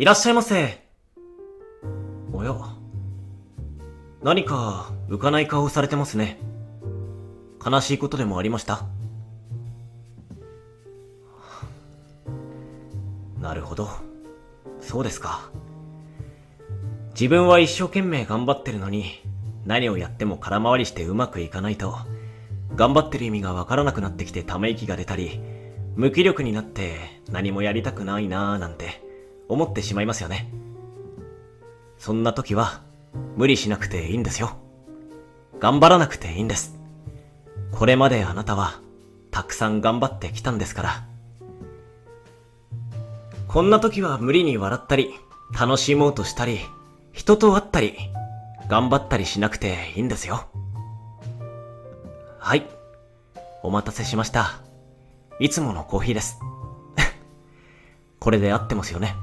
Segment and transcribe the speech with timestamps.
[0.00, 0.80] いらっしゃいませ。
[2.32, 2.54] おや。
[4.22, 6.38] 何か浮かない顔をされてますね。
[7.66, 8.86] 悲しいことでもありました？
[13.40, 13.88] なるほど。
[14.80, 15.50] そうですか。
[17.10, 19.20] 自分は一生懸命頑張ってるのに、
[19.66, 21.96] 何をやっても空回りしてうまくいかないと、
[22.76, 25.40] 頑張ってる意味がわからなくなってきてため息が出たり、
[25.96, 29.07] 無気力になって何もやりたくないなーなんて
[29.48, 30.50] 思ってしまいますよね。
[31.96, 32.82] そんな時は
[33.36, 34.56] 無理しなくていいんですよ。
[35.58, 36.78] 頑張らなくていいんです。
[37.72, 38.80] これまであなたは
[39.30, 41.04] たくさん頑張ってきたんですから。
[43.46, 45.14] こんな時は無理に笑ったり、
[45.58, 46.60] 楽しもうとしたり、
[47.12, 47.96] 人と会ったり、
[48.68, 50.48] 頑張ったりしなくていいんですよ。
[52.38, 52.68] はい。
[53.62, 54.60] お待たせしました。
[55.40, 56.38] いつものコーヒーです。
[58.20, 59.14] これで合ってますよね。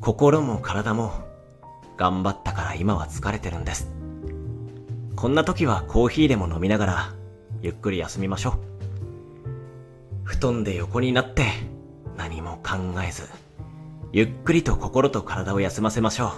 [0.00, 1.12] 心も体も
[1.96, 3.90] 頑張ったから今は疲れてるんです。
[5.16, 7.14] こんな時はコーヒーでも飲みながら
[7.60, 8.58] ゆっくり休みましょう。
[10.22, 11.46] 布団で横になって
[12.16, 13.28] 何も考えず、
[14.12, 16.30] ゆっくりと心と体を休ませましょう。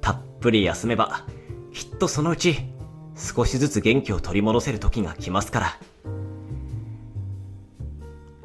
[0.00, 1.24] たっぷり休めば、
[1.72, 2.56] きっとそのうち
[3.14, 5.78] 少しずつ元気を取り戻せる時が来ますから。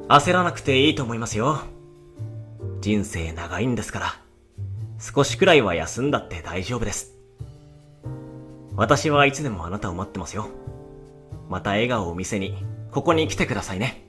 [0.08, 1.62] 焦らなくていいと思いますよ。
[2.80, 4.20] 人生長いんですから、
[5.00, 7.14] 少しくらいは休んだって大丈夫です。
[8.76, 10.48] 私はいつでもあなたを待ってますよ。
[11.48, 14.07] また笑顔を見せに、ここに来てくださいね。